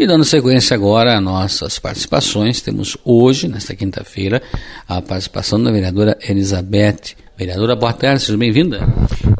E 0.00 0.06
dando 0.06 0.24
sequência 0.24 0.74
agora 0.74 1.14
a 1.14 1.20
nossas 1.20 1.78
participações, 1.78 2.62
temos 2.62 2.96
hoje, 3.04 3.46
nesta 3.46 3.74
quinta-feira, 3.74 4.40
a 4.88 5.02
participação 5.02 5.62
da 5.62 5.70
vereadora 5.70 6.16
Elizabeth. 6.26 7.14
Vereadora, 7.36 7.76
boa 7.76 7.92
tarde, 7.92 8.22
seja 8.22 8.38
bem-vinda. 8.38 8.80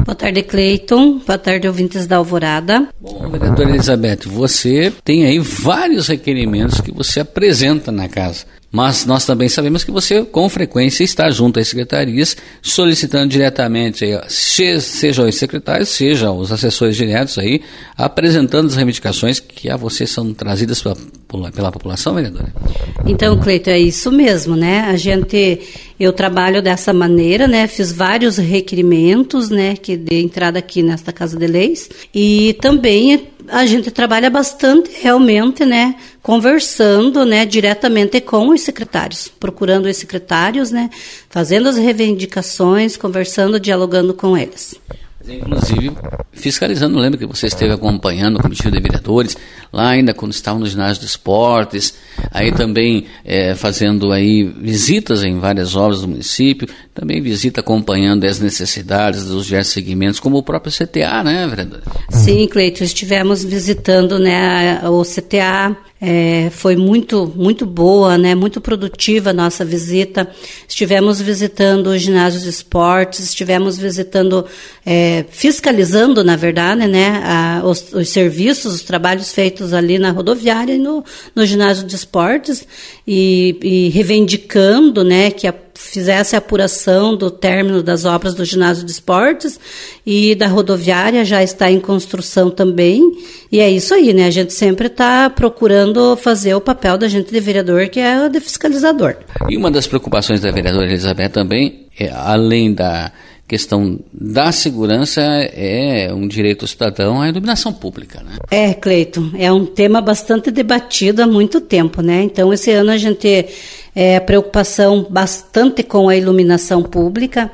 Boa 0.04 0.14
tarde, 0.14 0.42
Cleiton. 0.42 1.20
Boa 1.26 1.38
tarde, 1.38 1.66
ouvintes 1.66 2.06
da 2.06 2.16
Alvorada. 2.16 2.88
Bom, 3.00 3.30
vereadora 3.30 3.70
Elizabeth, 3.70 4.26
você 4.26 4.92
tem 5.02 5.24
aí 5.24 5.38
vários 5.38 6.08
requerimentos 6.08 6.78
que 6.82 6.92
você 6.92 7.20
apresenta 7.20 7.90
na 7.90 8.06
casa. 8.06 8.44
Mas 8.72 9.04
nós 9.04 9.26
também 9.26 9.48
sabemos 9.48 9.82
que 9.82 9.90
você, 9.90 10.24
com 10.24 10.48
frequência, 10.48 11.02
está 11.02 11.28
junto 11.30 11.58
às 11.58 11.66
secretarias, 11.66 12.36
solicitando 12.62 13.28
diretamente, 13.28 14.06
seja 14.28 15.24
os 15.24 15.34
secretários, 15.34 15.88
seja 15.88 16.30
os 16.30 16.52
assessores 16.52 16.96
diretos 16.96 17.36
aí, 17.36 17.62
apresentando 17.96 18.68
as 18.68 18.76
reivindicações 18.76 19.40
que 19.40 19.68
a 19.68 19.76
você 19.76 20.06
são 20.06 20.32
trazidas 20.32 20.80
pela, 20.80 21.50
pela 21.50 21.72
população, 21.72 22.14
vereadora? 22.14 22.52
Então, 23.04 23.36
Cleito, 23.40 23.70
é 23.70 23.78
isso 23.78 24.12
mesmo, 24.12 24.54
né? 24.54 24.82
A 24.82 24.96
gente, 24.96 25.60
eu 25.98 26.12
trabalho 26.12 26.62
dessa 26.62 26.92
maneira, 26.92 27.48
né? 27.48 27.66
Fiz 27.66 27.90
vários 27.90 28.36
requerimentos, 28.36 29.50
né? 29.50 29.74
Que 29.74 29.96
de 29.96 30.20
entrada 30.20 30.60
aqui 30.60 30.80
nesta 30.80 31.12
Casa 31.12 31.36
de 31.36 31.46
Leis. 31.46 31.88
E 32.14 32.56
também 32.60 33.28
a 33.50 33.66
gente 33.66 33.90
trabalha 33.90 34.30
bastante 34.30 34.90
realmente, 35.00 35.64
né, 35.64 35.96
conversando, 36.22 37.24
né, 37.24 37.44
diretamente 37.44 38.20
com 38.20 38.48
os 38.48 38.60
secretários, 38.60 39.28
procurando 39.28 39.86
os 39.86 39.96
secretários, 39.96 40.70
né, 40.70 40.88
fazendo 41.28 41.68
as 41.68 41.76
reivindicações, 41.76 42.96
conversando, 42.96 43.58
dialogando 43.58 44.14
com 44.14 44.36
eles. 44.36 44.74
Inclusive, 45.28 45.92
fiscalizando, 46.32 46.98
lembra 46.98 47.18
que 47.18 47.26
você 47.26 47.46
esteve 47.46 47.72
acompanhando 47.72 48.38
o 48.38 48.42
Comitê 48.42 48.70
de 48.70 48.80
Vereadores, 48.80 49.36
lá 49.70 49.90
ainda 49.90 50.14
quando 50.14 50.32
estavam 50.32 50.60
no 50.60 50.66
ginásio 50.66 51.02
de 51.02 51.06
esportes, 51.06 51.94
aí 52.30 52.50
também 52.52 53.06
é, 53.24 53.54
fazendo 53.54 54.12
aí 54.12 54.44
visitas 54.44 55.22
em 55.22 55.38
várias 55.38 55.76
obras 55.76 56.00
do 56.00 56.08
município, 56.08 56.68
também 56.94 57.20
visita 57.20 57.60
acompanhando 57.60 58.24
as 58.24 58.40
necessidades 58.40 59.26
dos 59.26 59.44
diversos 59.44 59.74
segmentos, 59.74 60.18
como 60.18 60.38
o 60.38 60.42
próprio 60.42 60.72
CTA, 60.72 61.22
né, 61.22 61.46
vereador? 61.46 61.82
Sim, 62.08 62.48
Cleiton, 62.48 62.84
estivemos 62.84 63.44
visitando 63.44 64.18
né, 64.18 64.80
o 64.88 65.02
CTA, 65.02 65.76
é, 66.00 66.48
foi 66.50 66.76
muito, 66.76 67.30
muito 67.36 67.66
boa, 67.66 68.16
né, 68.16 68.34
muito 68.34 68.60
produtiva 68.60 69.30
a 69.30 69.34
nossa 69.34 69.64
visita. 69.64 70.28
Estivemos 70.66 71.20
visitando 71.20 71.88
o 71.88 71.98
ginásio 71.98 72.40
de 72.40 72.48
esportes, 72.48 73.20
estivemos 73.20 73.76
visitando, 73.76 74.46
é, 74.84 75.26
fiscalizando, 75.28 76.24
na 76.24 76.36
verdade, 76.36 76.86
né, 76.86 77.20
a, 77.22 77.62
os, 77.64 77.92
os, 77.92 78.08
serviços, 78.08 78.76
os 78.76 78.82
trabalhos 78.82 79.32
feitos 79.32 79.74
ali 79.74 79.98
na 79.98 80.10
rodoviária 80.10 80.72
e 80.72 80.78
no, 80.78 81.04
no 81.34 81.44
ginásio 81.44 81.86
de 81.86 81.94
esportes 81.94 82.66
e, 83.06 83.58
e 83.62 83.88
reivindicando, 83.90 85.04
né, 85.04 85.30
que 85.30 85.46
a 85.46 85.52
fizesse 85.80 86.36
a 86.36 86.38
apuração 86.38 87.16
do 87.16 87.30
término 87.30 87.82
das 87.82 88.04
obras 88.04 88.34
do 88.34 88.44
ginásio 88.44 88.84
de 88.84 88.92
esportes 88.92 89.58
e 90.06 90.34
da 90.34 90.46
rodoviária 90.46 91.24
já 91.24 91.42
está 91.42 91.70
em 91.70 91.80
construção 91.80 92.50
também. 92.50 93.02
E 93.50 93.58
é 93.60 93.68
isso 93.68 93.94
aí, 93.94 94.12
né? 94.12 94.26
A 94.26 94.30
gente 94.30 94.52
sempre 94.52 94.86
está 94.86 95.30
procurando 95.30 96.16
fazer 96.16 96.54
o 96.54 96.60
papel 96.60 96.98
da 96.98 97.08
gente 97.08 97.32
de 97.32 97.40
vereador, 97.40 97.88
que 97.88 97.98
é 97.98 98.26
o 98.26 98.28
de 98.28 98.40
fiscalizador. 98.40 99.16
E 99.48 99.56
uma 99.56 99.70
das 99.70 99.86
preocupações 99.86 100.40
da 100.40 100.50
vereadora 100.50 100.86
Elizabeth 100.86 101.30
também, 101.30 101.86
é, 101.98 102.10
além 102.10 102.72
da 102.72 103.10
questão 103.50 103.98
da 104.12 104.52
segurança 104.52 105.20
é 105.20 106.14
um 106.14 106.28
direito 106.28 106.68
cidadão 106.68 107.20
à 107.20 107.28
iluminação 107.28 107.72
pública, 107.72 108.22
né? 108.22 108.36
É, 108.48 108.72
Cleiton, 108.72 109.32
é 109.36 109.50
um 109.52 109.66
tema 109.66 110.00
bastante 110.00 110.52
debatido 110.52 111.20
há 111.20 111.26
muito 111.26 111.60
tempo, 111.60 112.00
né? 112.00 112.22
Então, 112.22 112.52
esse 112.52 112.70
ano 112.70 112.92
a 112.92 112.96
gente 112.96 113.46
é, 113.92 114.20
preocupação 114.20 115.04
bastante 115.10 115.82
com 115.82 116.08
a 116.08 116.16
iluminação 116.16 116.80
pública. 116.84 117.50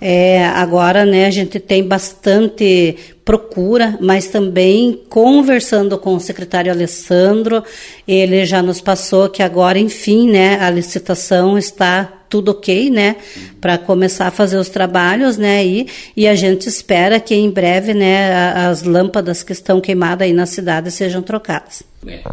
É, 0.00 0.46
agora, 0.46 1.04
né, 1.04 1.26
a 1.26 1.30
gente 1.30 1.58
tem 1.58 1.82
bastante 1.82 2.96
procura, 3.24 3.98
mas 4.00 4.28
também 4.28 4.98
conversando 5.08 5.98
com 5.98 6.14
o 6.14 6.20
secretário 6.20 6.70
Alessandro, 6.70 7.64
ele 8.06 8.46
já 8.46 8.62
nos 8.62 8.80
passou 8.80 9.28
que 9.28 9.42
agora, 9.42 9.80
enfim, 9.80 10.30
né, 10.30 10.60
a 10.60 10.70
licitação 10.70 11.58
está 11.58 12.19
tudo 12.30 12.52
ok, 12.52 12.88
né, 12.88 13.16
para 13.60 13.76
começar 13.76 14.28
a 14.28 14.30
fazer 14.30 14.56
os 14.56 14.68
trabalhos, 14.68 15.36
né, 15.36 15.66
e, 15.66 15.88
e 16.16 16.28
a 16.28 16.34
gente 16.36 16.68
espera 16.68 17.18
que 17.18 17.34
em 17.34 17.50
breve, 17.50 17.92
né, 17.92 18.54
as 18.54 18.84
lâmpadas 18.84 19.42
que 19.42 19.52
estão 19.52 19.80
queimadas 19.80 20.26
aí 20.26 20.32
na 20.32 20.46
cidade 20.46 20.90
sejam 20.92 21.20
trocadas. 21.20 21.82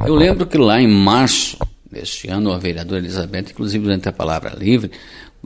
Eu 0.05 0.13
lembro 0.13 0.45
que 0.45 0.57
lá 0.57 0.79
em 0.79 0.87
março 0.87 1.57
deste 1.91 2.29
ano, 2.29 2.53
a 2.53 2.57
vereadora 2.57 3.01
Elizabeth, 3.01 3.47
inclusive 3.51 3.83
durante 3.83 4.07
a 4.07 4.13
palavra 4.13 4.55
livre, 4.55 4.91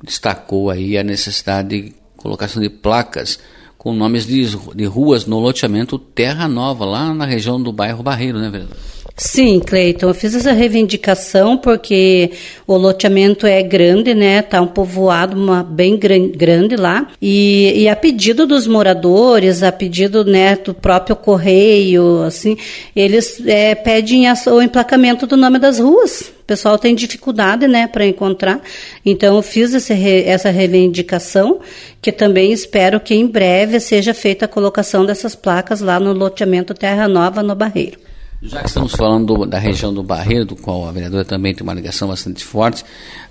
destacou 0.04 0.70
aí 0.70 0.98
a 0.98 1.04
necessidade 1.04 1.70
de 1.70 1.94
colocação 2.18 2.62
de 2.62 2.70
placas 2.70 3.40
com 3.78 3.94
nomes 3.94 4.28
de, 4.28 4.46
de 4.76 4.86
ruas 4.86 5.26
no 5.26 5.40
loteamento 5.40 5.98
Terra 5.98 6.48
Nova, 6.48 6.86
lá 6.86 7.14
na 7.14 7.26
região 7.26 7.62
do 7.62 7.72
bairro 7.72 8.04
Barreiro, 8.04 8.38
né, 8.38 8.50
vereador? 8.50 8.78
Sim, 9.16 9.60
Cleiton, 9.60 10.08
eu 10.08 10.14
fiz 10.14 10.34
essa 10.34 10.52
reivindicação 10.52 11.58
porque 11.58 12.32
o 12.66 12.76
loteamento 12.76 13.46
é 13.46 13.62
grande, 13.62 14.14
né? 14.16 14.42
Tá 14.42 14.62
um 14.62 14.68
povoado 14.68 15.36
uma, 15.38 15.64
bem 15.64 15.98
grande 15.98 16.76
lá 16.76 17.08
e, 17.22 17.84
e 17.84 17.90
a 17.90 17.96
pedido 17.96 18.48
dos 18.48 18.66
moradores, 18.66 19.64
a 19.64 19.72
pedido 19.72 20.26
né, 20.26 20.56
do 20.56 20.74
próprio 20.74 21.16
correio, 21.16 22.24
assim, 22.24 22.58
eles 22.96 23.42
é, 23.46 23.76
pedem 23.76 24.26
o 24.48 24.62
emplacamento 24.62 25.28
do 25.28 25.38
nome 25.38 25.60
das 25.60 25.80
ruas. 25.80 26.32
O 26.42 26.46
pessoal 26.52 26.78
tem 26.78 26.96
dificuldade, 26.96 27.68
né, 27.68 27.88
para 27.88 28.06
encontrar. 28.06 28.62
Então 29.06 29.36
eu 29.36 29.42
fiz 29.42 29.74
esse, 29.74 29.94
essa 30.24 30.50
reivindicação 30.50 31.60
que 32.02 32.12
também 32.12 32.52
espero 32.52 33.00
que 33.00 33.14
em 33.14 33.28
breve 33.28 33.80
seja 33.80 34.14
feita 34.14 34.46
a 34.46 34.48
colocação 34.48 35.06
dessas 35.06 35.36
placas 35.36 35.80
lá 35.82 36.00
no 36.00 36.12
loteamento 36.12 36.74
Terra 36.74 37.08
Nova 37.08 37.44
no 37.44 37.56
Barreiro. 37.56 38.11
Já 38.42 38.62
que 38.62 38.68
estamos 38.68 38.94
falando 38.94 39.38
do, 39.38 39.46
da 39.46 39.60
região 39.60 39.94
do 39.94 40.02
Barreiro, 40.02 40.46
do 40.46 40.56
qual 40.56 40.88
a 40.88 40.92
vereadora 40.92 41.24
também 41.24 41.54
tem 41.54 41.64
uma 41.64 41.74
ligação 41.74 42.08
bastante 42.08 42.44
forte, 42.44 42.84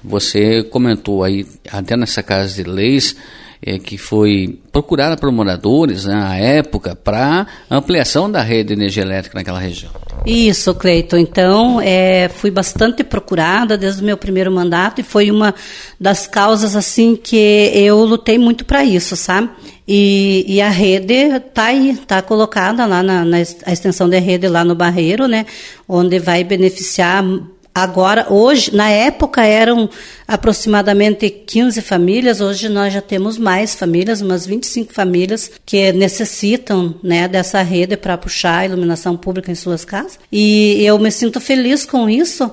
você 0.04 0.62
comentou 0.62 1.24
aí, 1.24 1.44
até 1.70 1.96
nessa 1.96 2.22
casa 2.22 2.54
de 2.54 2.62
leis, 2.62 3.16
é, 3.62 3.78
que 3.78 3.98
foi 3.98 4.58
procurada 4.72 5.16
por 5.16 5.30
moradores 5.30 6.04
né, 6.04 6.56
época 6.58 6.94
para 6.94 7.46
ampliação 7.70 8.30
da 8.30 8.40
rede 8.40 8.68
de 8.68 8.74
energia 8.74 9.02
elétrica 9.02 9.36
naquela 9.36 9.58
região. 9.58 9.90
Isso, 10.24 10.74
Cleiton. 10.74 11.16
Então, 11.16 11.80
é, 11.80 12.28
fui 12.28 12.50
bastante 12.50 13.02
procurada 13.02 13.76
desde 13.76 14.02
o 14.02 14.04
meu 14.04 14.16
primeiro 14.16 14.50
mandato 14.50 15.00
e 15.00 15.04
foi 15.04 15.30
uma 15.30 15.54
das 15.98 16.26
causas 16.26 16.76
assim 16.76 17.16
que 17.16 17.70
eu 17.74 18.04
lutei 18.04 18.38
muito 18.38 18.64
para 18.64 18.84
isso, 18.84 19.16
sabe? 19.16 19.50
E, 19.92 20.44
e, 20.46 20.60
a 20.60 20.68
rede 20.68 21.14
está 21.14 21.64
aí, 21.64 21.90
está 21.90 22.22
colocada 22.22 22.86
lá 22.86 23.02
na, 23.02 23.24
na 23.24 23.38
a 23.38 23.72
extensão 23.72 24.08
da 24.08 24.20
rede 24.20 24.46
lá 24.46 24.64
no 24.64 24.76
Barreiro, 24.76 25.26
né? 25.26 25.44
Onde 25.88 26.20
vai 26.20 26.44
beneficiar 26.44 27.24
Agora, 27.72 28.26
hoje, 28.28 28.74
na 28.74 28.90
época 28.90 29.44
eram 29.44 29.88
aproximadamente 30.26 31.30
15 31.30 31.80
famílias, 31.82 32.40
hoje 32.40 32.68
nós 32.68 32.92
já 32.92 33.00
temos 33.00 33.38
mais 33.38 33.76
famílias, 33.76 34.20
umas 34.20 34.44
25 34.44 34.92
famílias 34.92 35.50
que 35.64 35.92
necessitam 35.92 36.96
né, 37.00 37.28
dessa 37.28 37.62
rede 37.62 37.96
para 37.96 38.18
puxar 38.18 38.58
a 38.58 38.66
iluminação 38.66 39.16
pública 39.16 39.52
em 39.52 39.54
suas 39.54 39.84
casas. 39.84 40.18
E 40.32 40.84
eu 40.84 40.98
me 40.98 41.12
sinto 41.12 41.40
feliz 41.40 41.86
com 41.86 42.10
isso, 42.10 42.50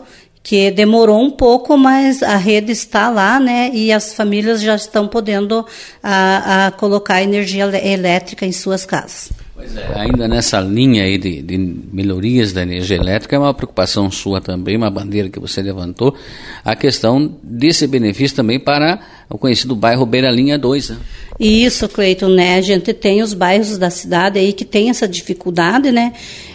que 0.48 0.72
demorou 0.72 1.22
um 1.22 1.30
pouco, 1.30 1.78
mas 1.78 2.24
a 2.24 2.38
rede 2.38 2.72
está 2.72 3.10
lá, 3.10 3.38
né? 3.38 3.70
E 3.74 3.92
as 3.92 4.14
famílias 4.14 4.62
já 4.62 4.76
estão 4.76 5.06
podendo 5.06 5.66
a, 6.02 6.68
a 6.68 6.72
colocar 6.72 7.22
energia 7.22 7.66
elétrica 7.86 8.46
em 8.46 8.54
suas 8.54 8.86
casas. 8.86 9.30
Pois 9.54 9.76
é, 9.76 10.00
ainda 10.00 10.26
nessa 10.26 10.62
linha 10.62 11.04
aí 11.04 11.18
de, 11.18 11.42
de, 11.42 11.58
melhorias 11.92 12.54
da 12.54 12.62
energia 12.62 12.96
elétrica, 12.96 13.36
é 13.36 13.40
uma 13.40 13.54
preocupação 13.54 14.10
sua 14.10 14.40
também, 14.40 14.78
uma 14.78 14.90
bandeira 14.90 15.28
que 15.28 15.38
você 15.38 15.62
levantou, 15.62 16.16
a 16.64 16.78
questão 16.78 17.36
desse 17.44 17.86
benefício 17.86 18.38
também 18.38 18.58
para 18.58 19.02
o 19.30 19.38
conhecido 19.38 19.76
bairro 19.76 20.06
Beira 20.06 20.32
Linha 20.32 20.58
2. 20.58 20.90
Né? 20.90 20.98
Isso, 21.40 21.88
Cleiton, 21.88 22.30
né? 22.30 22.56
A 22.56 22.62
gente 22.62 22.94
tem 22.94 23.22
os 23.22 23.34
bairros 23.34 23.78
da 23.78 23.90
cidade 23.90 24.40
aí 24.40 24.54
que 24.54 24.66
tem 24.66 24.90
essa 24.90 25.08
dificuldade, 25.08 25.92
né? 25.92 26.14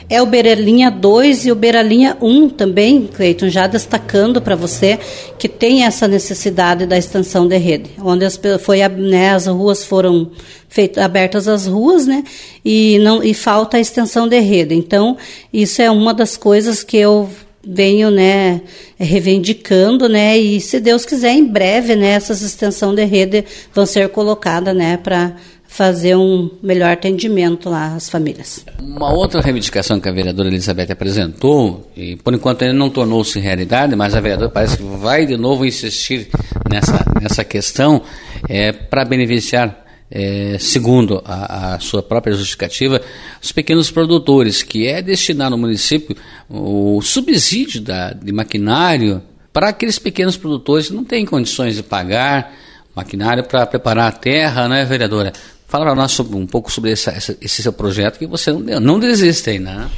É 0.09 0.21
o 0.21 0.27
Beirelinha 0.27 0.91
2 0.91 1.47
e 1.47 1.53
o 1.53 1.55
Beiralinha 1.55 2.19
1 2.21 2.51
também, 2.51 3.07
Cleiton, 3.07 3.49
já 3.49 3.67
destacando 3.67 4.43
para 4.43 4.55
você 4.55 4.99
que 5.39 5.49
tem 5.49 5.85
essa 5.85 6.07
necessidade 6.07 6.85
da 6.85 6.99
extensão 6.99 7.49
de 7.49 7.57
rede, 7.57 7.91
onde 7.99 8.25
as, 8.27 8.39
foi, 8.61 8.87
né, 8.89 9.31
as 9.31 9.47
ruas 9.47 9.85
foram 9.87 10.31
feitas, 10.69 11.03
abertas 11.03 11.49
as 11.49 11.67
ruas, 11.67 12.07
né, 12.07 12.25
e, 12.63 12.99
não, 12.99 13.25
e 13.25 13.33
falta 13.33 13.79
a 13.79 13.81
extensão 13.81 14.29
de 14.29 14.39
rede. 14.39 14.75
Então, 14.75 15.17
isso 15.51 15.81
é 15.81 15.91
uma 15.91 16.13
das 16.13 16.37
coisas 16.37 16.83
que 16.83 16.99
eu 16.99 17.31
venho, 17.67 18.11
né, 18.11 18.61
reivindicando, 18.99 20.09
né, 20.09 20.37
e 20.37 20.61
se 20.61 20.81
Deus 20.81 21.05
quiser, 21.05 21.32
em 21.32 21.44
breve, 21.44 21.94
né, 21.94 22.11
essas 22.11 22.43
extensão 22.43 22.94
de 22.94 23.05
rede 23.05 23.44
vão 23.75 23.87
ser 23.87 24.09
colocadas, 24.09 24.75
né, 24.75 24.97
para 24.97 25.37
fazer 25.67 26.14
um 26.14 26.50
melhor 26.62 26.91
atendimento 26.91 27.70
lá 27.70 27.94
às 27.94 28.11
famílias. 28.11 28.62
Uma 28.79 29.11
outra 29.11 29.41
reivindicação 29.41 29.99
que 29.99 30.06
a 30.06 30.12
vereadora 30.12 30.49
Elizabeth 30.49 30.93
apresentou, 30.93 31.91
e 31.97 32.14
por 32.17 32.35
enquanto 32.35 32.62
ainda 32.62 32.75
não 32.75 32.91
tornou-se 32.91 33.41
realidade, 33.41 33.97
mas 33.97 34.14
a 34.14 34.20
vereadora 34.20 34.50
parece 34.50 34.76
que 34.76 34.82
vai 34.82 35.25
de 35.25 35.38
novo 35.38 35.64
insistir 35.64 36.29
nessa, 36.70 37.03
nessa 37.23 37.43
questão, 37.43 38.03
é 38.50 38.70
para 38.70 39.05
beneficiar 39.06 39.81
é, 40.14 40.59
segundo 40.61 41.23
a, 41.25 41.75
a, 41.75 41.81
sua 41.81 42.03
própria 42.03 42.35
justificativa, 42.35 43.00
os 43.43 43.50
pequenos 43.50 43.91
produtores, 43.91 44.62
que 44.62 44.87
é 44.87 45.00
destinar 45.00 45.49
no 45.49 45.56
município 45.56 46.14
o 46.50 47.00
subsídio 47.00 47.81
da, 47.81 48.12
de 48.12 48.31
maquinário 48.31 49.23
para 49.50 49.70
aqueles 49.70 49.99
pequenos 49.99 50.37
produtores 50.37 50.88
que 50.88 50.94
não 50.94 51.03
têm 51.03 51.25
condições 51.25 51.76
de 51.76 51.82
pagar 51.82 52.53
maquinário 52.94 53.44
para 53.44 53.64
preparar 53.64 54.09
a 54.09 54.12
terra, 54.12 54.69
né, 54.69 54.85
vereadora? 54.85 55.32
Fala 55.67 55.87
para 55.87 55.94
nós 55.94 56.20
um 56.20 56.47
pouco 56.47 56.70
sobre 56.70 56.93
essa, 56.93 57.11
essa, 57.12 57.35
esse 57.41 57.62
seu 57.62 57.73
projeto 57.73 58.19
que 58.19 58.26
você 58.26 58.53
não, 58.53 58.79
não 58.79 59.00
desiste 59.00 59.49
aí, 59.49 59.59
né? 59.59 59.88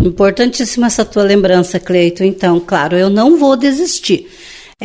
Importantíssima 0.00 0.86
essa 0.86 1.04
tua 1.04 1.24
lembrança, 1.24 1.80
Cleito. 1.80 2.22
Então, 2.22 2.60
claro, 2.60 2.96
eu 2.96 3.10
não 3.10 3.36
vou 3.36 3.56
desistir. 3.56 4.28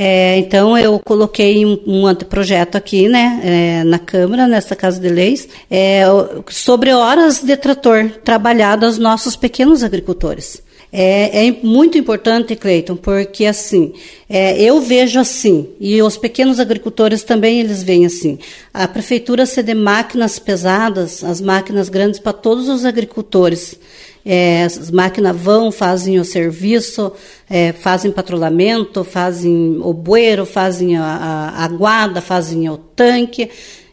É, 0.02 0.38
então 0.38 0.78
eu 0.78 0.98
coloquei 0.98 1.66
um, 1.66 1.78
um 1.86 2.08
anteprojeto 2.08 2.78
aqui, 2.78 3.10
né, 3.10 3.42
é, 3.44 3.84
na 3.84 4.00
Câmara, 4.00 4.48
nessa 4.48 4.74
Casa 4.74 4.98
de 4.98 5.10
Leis, 5.10 5.46
é, 5.70 6.04
sobre 6.48 6.94
horas 6.94 7.44
de 7.44 7.58
trator 7.58 8.10
trabalhadas 8.24 8.92
aos 8.92 8.98
nossos 8.98 9.36
pequenos 9.36 9.84
agricultores. 9.84 10.64
É, 10.90 11.48
é, 11.48 11.52
muito 11.62 11.98
importante, 11.98 12.56
Cleiton, 12.56 12.96
porque 12.96 13.46
assim, 13.46 13.92
é, 14.30 14.60
eu 14.62 14.80
vejo 14.80 15.20
assim, 15.20 15.68
e 15.82 16.02
os 16.02 16.16
pequenos 16.16 16.62
agricultores 16.62 17.22
também 17.22 17.60
eles 17.60 17.84
veem 17.84 18.06
assim. 18.06 18.40
A 18.74 18.88
prefeitura 18.88 19.46
ceder 19.46 19.76
máquinas 19.76 20.40
pesadas, 20.40 21.26
as 21.26 21.42
máquinas 21.42 21.90
grandes 21.90 22.22
para 22.22 22.32
todos 22.32 22.70
os 22.70 22.86
agricultores. 22.86 23.78
É, 24.26 24.64
as 24.64 24.92
máquinas 24.92 25.36
vão, 25.36 25.72
fazem 25.72 26.20
o 26.20 26.26
serviço, 26.26 27.12
é, 27.50 27.72
fazem 27.72 28.12
patrulhamento, 28.12 29.04
fazem 29.04 29.80
o 29.82 29.94
bueiro, 29.94 30.46
fazem 30.46 30.98
a, 30.98 31.04
a, 31.04 31.64
a 31.64 31.68
guarda, 31.68 32.22
fazem 32.22 32.70
o 32.70 32.78
tanque, 32.78 33.50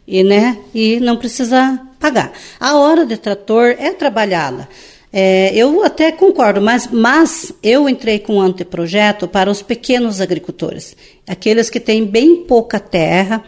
e, 0.07 0.23
né, 0.23 0.57
e 0.73 0.99
não 0.99 1.17
precisa 1.17 1.79
pagar. 1.99 2.31
A 2.59 2.77
hora 2.77 3.05
de 3.05 3.17
trator 3.17 3.75
é 3.77 3.91
trabalhada. 3.91 4.69
É, 5.11 5.51
eu 5.55 5.83
até 5.83 6.11
concordo, 6.11 6.61
mas, 6.61 6.87
mas 6.91 7.51
eu 7.63 7.87
entrei 7.87 8.19
com 8.19 8.35
um 8.35 8.41
anteprojeto 8.41 9.27
para 9.27 9.49
os 9.49 9.61
pequenos 9.61 10.21
agricultores, 10.21 10.95
aqueles 11.25 11.69
que 11.69 11.79
têm 11.79 12.05
bem 12.05 12.43
pouca 12.43 12.79
terra, 12.79 13.43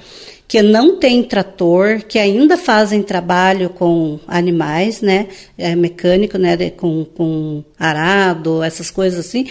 que 0.50 0.64
não 0.64 0.96
têm 0.96 1.22
trator, 1.22 2.04
que 2.08 2.18
ainda 2.18 2.58
fazem 2.58 3.04
trabalho 3.04 3.70
com 3.70 4.20
animais, 4.28 5.00
né, 5.00 5.28
é, 5.56 5.76
mecânico, 5.76 6.40
né, 6.40 6.72
com, 6.72 7.06
com 7.06 7.64
arado, 7.80 8.64
essas 8.64 8.90
coisas 8.90 9.28
assim, 9.28 9.46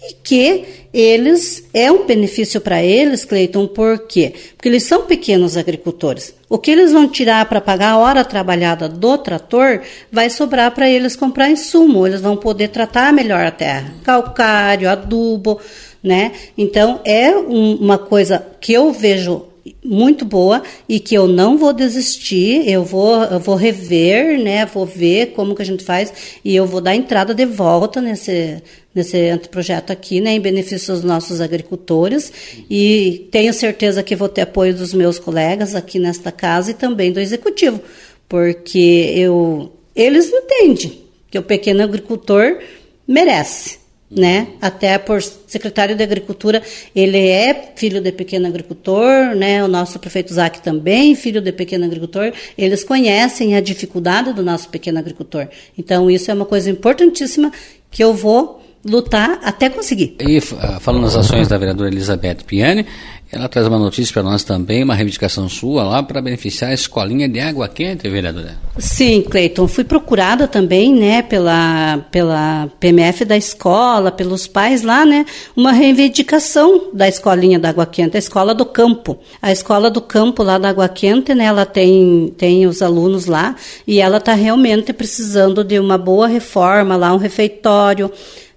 e 0.00 0.14
que 0.22 0.64
eles, 0.92 1.64
é 1.74 1.90
um 1.90 2.06
benefício 2.06 2.60
para 2.60 2.80
eles, 2.80 3.24
Cleiton, 3.24 3.66
por 3.66 4.06
quê? 4.06 4.32
Porque 4.56 4.68
eles 4.68 4.84
são 4.84 5.02
pequenos 5.02 5.56
agricultores. 5.56 6.32
O 6.48 6.56
que 6.56 6.70
eles 6.70 6.92
vão 6.92 7.08
tirar 7.08 7.44
para 7.46 7.60
pagar 7.60 7.90
a 7.90 7.98
hora 7.98 8.24
trabalhada 8.24 8.88
do 8.88 9.18
trator 9.18 9.80
vai 10.12 10.30
sobrar 10.30 10.70
para 10.70 10.88
eles 10.88 11.16
comprar 11.16 11.50
insumo, 11.50 12.06
eles 12.06 12.20
vão 12.20 12.36
poder 12.36 12.68
tratar 12.68 13.12
melhor 13.12 13.44
a 13.44 13.50
terra, 13.50 13.92
calcário, 14.04 14.88
adubo, 14.88 15.60
né? 16.00 16.30
Então 16.56 17.00
é 17.04 17.36
um, 17.36 17.74
uma 17.74 17.98
coisa 17.98 18.46
que 18.60 18.72
eu 18.72 18.92
vejo 18.92 19.52
muito 19.84 20.24
boa 20.24 20.62
e 20.88 20.98
que 20.98 21.14
eu 21.14 21.28
não 21.28 21.58
vou 21.58 21.72
desistir, 21.72 22.66
eu 22.68 22.82
vou, 22.82 23.22
eu 23.24 23.38
vou 23.38 23.54
rever, 23.54 24.42
né? 24.42 24.64
Vou 24.64 24.86
ver 24.86 25.32
como 25.32 25.54
que 25.54 25.60
a 25.60 25.64
gente 25.64 25.84
faz 25.84 26.12
e 26.42 26.56
eu 26.56 26.66
vou 26.66 26.80
dar 26.80 26.96
entrada 26.96 27.34
de 27.34 27.44
volta 27.44 28.00
nesse 28.00 28.62
nesse 28.94 29.28
anteprojeto 29.28 29.92
aqui, 29.92 30.20
né, 30.20 30.34
em 30.34 30.40
benefício 30.40 30.94
dos 30.94 31.02
nossos 31.02 31.40
agricultores. 31.40 32.32
E 32.70 33.26
tenho 33.32 33.52
certeza 33.52 34.04
que 34.04 34.14
vou 34.14 34.28
ter 34.28 34.42
apoio 34.42 34.72
dos 34.72 34.94
meus 34.94 35.18
colegas 35.18 35.74
aqui 35.74 35.98
nesta 35.98 36.30
casa 36.30 36.70
e 36.70 36.74
também 36.74 37.10
do 37.10 37.18
executivo, 37.18 37.80
porque 38.28 39.12
eu 39.16 39.72
eles 39.96 40.32
entendem 40.32 41.00
que 41.30 41.38
o 41.38 41.42
pequeno 41.42 41.82
agricultor 41.82 42.58
merece 43.06 43.83
né? 44.14 44.48
Até 44.60 44.96
por 44.98 45.22
secretário 45.22 45.96
de 45.96 46.02
Agricultura, 46.02 46.62
ele 46.94 47.28
é 47.28 47.72
filho 47.74 48.00
de 48.00 48.12
pequeno 48.12 48.46
agricultor, 48.46 49.34
né? 49.34 49.62
O 49.62 49.68
nosso 49.68 49.98
prefeito 49.98 50.32
Zac 50.32 50.62
também, 50.62 51.14
filho 51.14 51.40
de 51.40 51.52
pequeno 51.52 51.84
agricultor. 51.84 52.32
Eles 52.56 52.84
conhecem 52.84 53.56
a 53.56 53.60
dificuldade 53.60 54.32
do 54.32 54.42
nosso 54.42 54.68
pequeno 54.68 54.98
agricultor. 54.98 55.48
Então, 55.76 56.10
isso 56.10 56.30
é 56.30 56.34
uma 56.34 56.46
coisa 56.46 56.70
importantíssima 56.70 57.52
que 57.90 58.02
eu 58.02 58.14
vou 58.14 58.63
lutar 58.84 59.40
até 59.42 59.68
conseguir. 59.70 60.16
E 60.20 60.40
falando 60.40 61.02
nas 61.02 61.16
ações 61.16 61.48
da 61.48 61.56
vereadora 61.58 61.88
Elizabeth 61.88 62.44
Piani, 62.46 62.86
ela 63.34 63.48
traz 63.48 63.66
uma 63.66 63.78
notícia 63.78 64.12
para 64.12 64.22
nós 64.22 64.44
também, 64.44 64.84
uma 64.84 64.94
reivindicação 64.94 65.48
sua 65.48 65.82
lá 65.82 66.02
para 66.02 66.22
beneficiar 66.22 66.70
a 66.70 66.74
escolinha 66.74 67.28
de 67.28 67.40
água 67.40 67.66
quente, 67.66 68.08
vereadora. 68.08 68.56
Sim, 68.78 69.22
Cleiton. 69.22 69.66
Fui 69.66 69.82
procurada 69.82 70.46
também, 70.46 70.94
né, 70.94 71.20
pela, 71.20 71.98
pela 72.12 72.68
PMF 72.78 73.24
da 73.24 73.36
escola, 73.36 74.12
pelos 74.12 74.46
pais 74.46 74.82
lá, 74.82 75.04
né, 75.04 75.26
uma 75.56 75.72
reivindicação 75.72 76.90
da 76.92 77.08
escolinha 77.08 77.58
da 77.58 77.70
água 77.70 77.86
quente, 77.86 78.16
a 78.16 78.20
escola 78.20 78.54
do 78.54 78.64
campo. 78.64 79.18
A 79.42 79.50
escola 79.50 79.90
do 79.90 80.00
campo 80.00 80.42
lá 80.44 80.56
da 80.56 80.68
água 80.68 80.88
quente, 80.88 81.34
né, 81.34 81.46
ela 81.46 81.66
tem, 81.66 82.32
tem 82.38 82.66
os 82.66 82.82
alunos 82.82 83.26
lá 83.26 83.56
e 83.84 84.00
ela 84.00 84.18
está 84.18 84.34
realmente 84.34 84.92
precisando 84.92 85.64
de 85.64 85.78
uma 85.80 85.98
boa 85.98 86.28
reforma 86.28 86.94
lá, 86.94 87.12
um 87.12 87.18
refeitório 87.18 88.12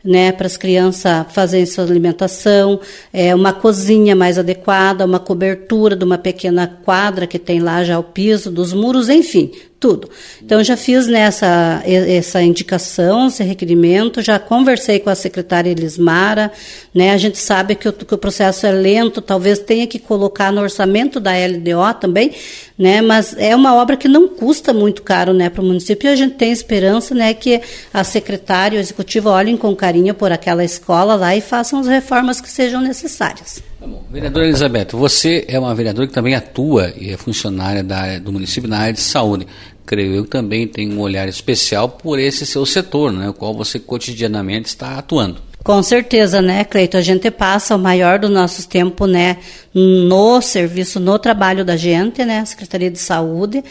né, 0.08 0.32
para 0.32 0.48
as 0.48 0.56
crianças 0.56 1.26
fazerem 1.34 1.66
sua 1.66 1.84
alimentação, 1.84 2.80
é, 3.12 3.36
uma 3.36 3.52
cozinha 3.52 4.16
mais 4.16 4.40
adequada, 4.40 5.06
uma 5.06 5.20
cobertura 5.20 5.98
de 5.98 6.06
uma 6.06 6.18
pequena 6.18 6.66
quadra 6.66 7.28
que 7.28 7.38
tem 7.38 7.60
lá 7.60 7.84
já 7.84 8.00
o 8.00 8.04
piso, 8.04 8.50
dos 8.50 8.72
muros, 8.72 9.10
enfim, 9.10 9.52
tudo. 9.80 10.10
Então 10.44 10.64
já 10.64 10.76
fiz 10.76 11.08
nessa 11.08 11.82
essa 11.86 12.42
indicação, 12.42 13.28
esse 13.28 13.44
requerimento, 13.44 14.22
já 14.22 14.40
conversei 14.40 15.00
com 15.00 15.10
a 15.10 15.16
secretária 15.16 15.70
Elismara, 15.70 16.52
né? 16.94 17.12
A 17.12 17.18
gente 17.18 17.38
sabe 17.38 17.76
que 17.76 17.88
o, 17.88 17.94
que 17.94 18.14
o 18.14 18.18
processo 18.18 18.66
é 18.66 18.72
lento, 18.72 19.22
talvez 19.22 19.60
tenha 19.60 19.86
que 19.86 20.00
colocar 20.00 20.52
no 20.52 20.62
orçamento 20.62 21.20
da 21.20 21.32
LDO 21.32 21.94
também, 22.00 22.32
né? 22.78 23.02
Mas 23.02 23.36
é 23.38 23.56
uma 23.56 23.76
obra 23.76 23.96
que 23.96 24.08
não 24.08 24.28
custa 24.28 24.74
muito 24.74 25.02
caro, 25.04 25.34
né, 25.34 25.50
para 25.50 25.62
o 25.62 25.66
município. 25.66 26.08
E 26.08 26.12
a 26.12 26.16
gente 26.16 26.36
tem 26.36 26.52
esperança, 26.52 27.14
né, 27.14 27.34
que 27.34 27.62
a 27.94 28.04
secretária 28.04 28.78
o 28.78 28.82
executivo 28.82 29.30
olhem 29.30 29.56
com 29.56 29.76
carinho 29.76 30.14
por 30.14 30.32
aquela 30.32 30.64
escola 30.64 31.16
lá 31.16 31.36
e 31.36 31.42
façam 31.42 31.80
as 31.80 31.88
reformas 31.88 32.42
que 32.42 32.50
sejam 32.50 32.82
necessárias. 32.82 33.62
Tá. 33.80 33.88
Vereadora 34.10 34.46
Elizabeth, 34.46 34.88
você 34.94 35.46
é 35.48 35.60
uma 35.60 35.74
vereadora 35.76 36.08
que 36.08 36.14
também 36.14 36.34
atua 36.34 36.92
e 36.98 37.12
é 37.12 37.18
funcionária 37.18 37.84
da, 37.84 38.18
do 38.18 38.34
município 38.34 38.70
na 38.70 38.80
área 38.80 38.94
de 38.94 39.02
saúde. 39.02 39.48
Creio 39.88 40.16
eu 40.16 40.26
também 40.26 40.68
tem 40.68 40.94
um 40.94 41.00
olhar 41.00 41.30
especial 41.30 41.88
por 41.88 42.20
esse 42.20 42.46
seu 42.46 42.66
setor, 42.66 43.14
né, 43.14 43.30
o 43.30 43.34
qual 43.34 43.56
você 43.56 43.80
cotidianamente 43.80 44.68
está 44.68 44.98
atuando. 44.98 45.42
Com 45.64 45.82
certeza, 45.82 46.42
né, 46.42 46.64
Cleito? 46.64 46.98
A 46.98 47.02
gente 47.02 47.32
passa 47.32 47.76
o 47.76 47.80
maior 47.80 48.20
do 48.20 48.30
nosso 48.30 48.68
tempo, 48.68 49.06
né, 49.06 49.38
no 49.74 50.42
serviço, 50.42 51.00
no 51.00 51.18
trabalho 51.18 51.66
da 51.66 51.76
gente, 51.76 52.24
né, 52.24 52.44
Secretaria 52.46 52.92
de 52.92 53.00
Saúde. 53.00 53.64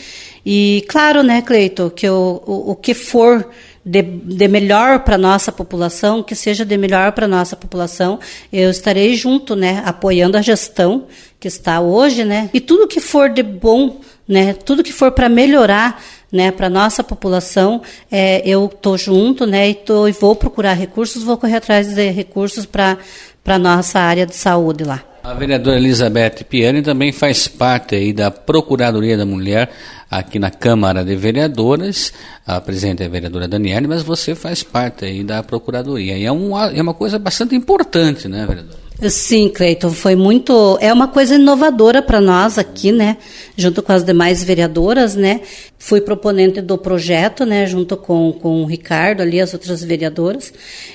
E 0.45 0.85
claro, 0.89 1.23
né, 1.23 1.43
Cleito, 1.43 1.93
que 1.95 2.09
o, 2.09 2.43
o, 2.47 2.71
o 2.73 2.77
que 2.77 2.95
for 2.95 3.47
de, 3.85 4.03
de 4.03 4.49
melhor 4.49 5.01
para 5.01 5.17
nossa 5.17 5.53
população, 5.53 6.23
que 6.23 6.35
seja 6.35 6.65
de 6.65 6.77
melhor 6.77 7.13
para 7.13 7.29
nossa 7.29 7.55
população, 7.55 8.19
eu 8.53 8.69
estarei 8.69 9.15
junto, 9.15 9.55
né, 9.55 9.83
apoiando 9.85 10.37
a 10.37 10.43
gestão 10.43 11.07
que 11.39 11.47
está 11.47 11.81
hoje, 11.81 12.25
né, 12.25 12.51
e 12.53 12.61
tudo 12.61 12.89
que 12.89 13.01
for 13.01 13.31
de 13.31 13.43
bom, 13.43 14.01
né, 14.29 14.53
tudo 14.53 14.83
que 14.83 14.93
for 14.93 15.13
para 15.13 15.29
melhorar, 15.29 16.03
né, 16.33 16.51
para 16.51 16.69
nossa 16.69 17.05
população, 17.05 17.81
é, 18.11 18.43
eu 18.49 18.69
tô 18.69 18.97
junto, 18.97 19.47
né, 19.47 19.71
e, 19.71 19.75
tô, 19.75 20.09
e 20.09 20.13
vou 20.13 20.35
procurar 20.35 20.75
recursos, 20.75 21.23
vou 21.23 21.37
correr 21.37 21.57
atrás 21.57 21.95
de 21.95 22.11
recursos 22.11 22.67
para 22.67 22.99
para 23.47 23.61
nossa 23.61 24.01
área 24.01 24.27
de 24.27 24.35
saúde 24.35 24.83
lá. 24.83 25.05
A 25.23 25.33
vereadora 25.33 25.77
Elizabeth 25.77 26.45
Piani 26.49 26.83
também 26.83 27.13
faz 27.13 27.47
parte 27.47 27.95
aí 27.95 28.13
da 28.13 28.29
Procuradoria 28.29 29.17
da 29.17 29.25
Mulher 29.25 29.71
aqui 30.11 30.41
na 30.41 30.51
Câmara 30.51 31.05
de 31.05 31.15
Vereadoras. 31.15 32.13
A 32.45 32.61
presidente 32.61 33.05
é 33.05 33.07
a 33.07 33.09
vereadora 33.09 33.47
Daniele, 33.47 33.87
mas 33.87 34.03
você 34.03 34.35
faz 34.35 34.65
parte 34.65 35.05
aí 35.05 35.23
da 35.23 35.45
Procuradoria. 35.45 36.17
E 36.17 36.25
é 36.25 36.27
é 36.27 36.83
uma 36.83 36.95
coisa 36.95 37.21
bastante 37.21 37.55
importante, 37.55 38.27
né, 38.27 38.45
vereadora? 38.47 38.86
Sim, 39.03 39.51
Cleiton, 39.51 39.91
foi 39.91 40.17
muito. 40.17 40.79
É 40.81 40.91
uma 40.91 41.07
coisa 41.07 41.35
inovadora 41.35 42.01
para 42.01 42.19
nós 42.19 42.57
aqui, 42.57 42.91
né? 42.91 43.19
Junto 43.55 43.83
com 43.83 43.93
as 43.93 44.03
demais 44.03 44.43
vereadoras, 44.43 45.15
né? 45.15 45.43
Fui 45.79 46.01
proponente 46.01 46.63
do 46.63 46.79
projeto, 46.79 47.45
né? 47.45 47.67
Junto 47.67 47.95
com, 47.99 48.33
com 48.33 48.63
o 48.63 48.65
Ricardo, 48.65 49.21
ali, 49.21 49.39
as 49.39 49.53
outras 49.53 49.85
vereadoras. 49.85 50.51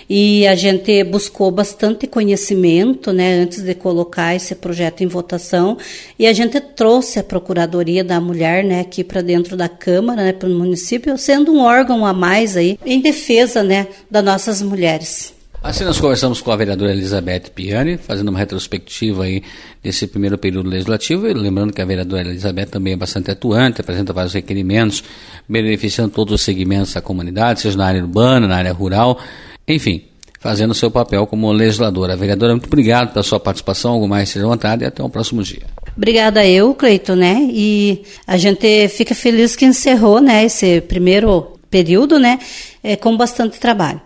E 0.10 0.48
a 0.48 0.56
gente 0.56 1.04
buscou 1.04 1.52
bastante 1.52 2.08
conhecimento, 2.08 3.14
né? 3.14 3.44
Antes 3.44 3.62
de 3.62 3.76
colocar 3.76 4.36
esse 4.36 4.56
projeto 4.56 5.02
em 5.04 5.08
votação. 5.08 5.78
E 6.18 6.26
a 6.26 6.34
gente 6.34 6.60
trouxe 6.60 7.20
a 7.20 7.24
Procuradoria 7.24 8.04
da 8.04 8.20
Mulher, 8.20 8.64
né? 8.64 8.80
Aqui 8.80 9.04
para 9.04 9.22
dentro 9.22 9.56
da 9.56 9.70
Câmara, 9.70 10.24
né? 10.24 10.34
Para 10.34 10.50
o 10.50 10.52
município, 10.52 11.16
sendo 11.20 11.54
um 11.54 11.62
órgão 11.62 12.04
a 12.04 12.14
mais 12.14 12.58
aí, 12.58 12.80
em 12.84 13.00
defesa, 13.00 13.62
né? 13.62 13.88
Das 14.10 14.24
nossas 14.24 14.60
mulheres. 14.64 15.40
Assim 15.64 15.84
nós 15.84 16.00
conversamos 16.00 16.42
com 16.42 16.52
a 16.52 16.56
vereadora 16.56 16.92
Elizabeth 16.92 17.52
Piani, 17.54 17.96
fazendo 17.96 18.30
uma 18.30 18.40
retrospectiva 18.40 19.26
aí 19.26 19.44
desse 19.84 20.08
primeiro 20.08 20.36
período 20.36 20.68
legislativo, 20.68 21.28
e 21.28 21.34
lembrando 21.34 21.72
que 21.72 21.80
a 21.80 21.86
vereadora 21.86 22.24
Elizabeth 22.24 22.66
também 22.66 22.94
é 22.94 22.98
bastante 22.98 23.30
atuante, 23.30 23.80
apresenta 23.80 24.12
vários 24.12 24.34
requerimentos, 24.34 25.04
beneficiando 25.48 26.10
todos 26.10 26.34
os 26.34 26.42
segmentos 26.42 26.96
da 26.96 27.02
comunidade, 27.02 27.62
seja 27.62 27.78
na 27.78 27.86
área 27.86 28.02
urbana, 28.02 28.48
na 28.48 28.56
área 28.56 28.74
rural, 28.74 29.20
enfim, 29.68 30.02
fazendo 30.40 30.74
seu 30.74 30.90
papel 30.90 31.28
como 31.28 31.52
legisladora. 31.52 32.18
Vereadora, 32.18 32.54
muito 32.54 32.66
obrigado 32.66 33.14
pela 33.14 33.22
sua 33.22 33.40
participação, 33.40 33.92
algo 33.92 34.08
mais 34.08 34.30
seja 34.30 34.48
vontade 34.48 34.84
e 34.84 34.88
até 34.88 35.04
o 35.04 35.10
próximo 35.10 35.44
dia. 35.44 35.68
Obrigada 35.96 36.44
eu, 36.44 36.74
Cleito, 36.74 37.16
né? 37.16 37.38
E 37.52 38.02
a 38.26 38.36
gente 38.36 38.88
fica 38.88 39.14
feliz 39.14 39.56
que 39.56 39.64
encerrou, 39.64 40.20
né, 40.20 40.44
esse 40.44 40.82
primeiro 40.82 41.56
período, 41.70 42.18
né, 42.18 42.40
é, 42.84 42.96
com 42.96 43.16
bastante 43.16 43.60
trabalho. 43.60 44.02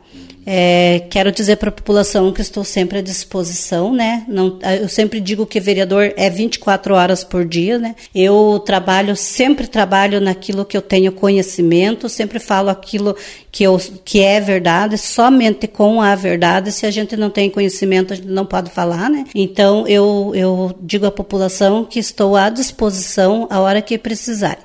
É, 0.46 1.08
quero 1.10 1.32
dizer 1.32 1.56
para 1.56 1.70
a 1.70 1.72
população 1.72 2.32
que 2.32 2.42
estou 2.42 2.64
sempre 2.64 3.00
à 3.00 3.02
disposição, 3.02 3.92
né? 3.92 4.24
Não, 4.28 4.60
eu 4.80 4.88
sempre 4.88 5.20
digo 5.20 5.46
que 5.46 5.60
vereador 5.60 6.14
é 6.16 6.30
24 6.30 6.94
horas 6.94 7.24
por 7.24 7.44
dia, 7.44 7.80
né? 7.80 7.96
Eu 8.14 8.62
trabalho, 8.64 9.16
sempre 9.16 9.66
trabalho 9.66 10.22
naquilo 10.22 10.64
que 10.64 10.78
eu 10.78 10.82
tenho 10.82 11.12
conhecimento, 11.12 12.08
sempre 12.08 12.38
falo 12.40 12.70
aquilo 12.70 13.16
que, 13.52 13.64
eu, 13.64 13.80
que 14.04 14.22
é 14.22 14.40
verdade, 14.40 14.98
somente 14.98 15.68
com 15.68 16.02
a 16.02 16.14
verdade. 16.14 16.72
Se 16.72 16.86
a 16.86 16.92
gente 16.92 17.18
não 17.18 17.30
tem 17.30 17.50
conhecimento, 17.50 18.14
a 18.14 18.16
gente 18.16 18.28
não 18.28 18.46
pode 18.46 18.70
falar, 18.70 19.10
né? 19.10 19.26
Então 19.34 19.88
eu, 19.88 20.32
eu 20.36 20.76
digo 20.82 21.06
à 21.06 21.12
população 21.12 21.86
que 21.86 22.00
estou 22.00 22.36
à 22.36 22.50
disposição 22.50 23.48
a 23.50 23.60
hora 23.60 23.82
que 23.82 23.98
precisar. 23.98 24.60